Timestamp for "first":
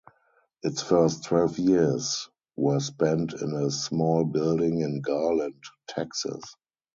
0.81-1.25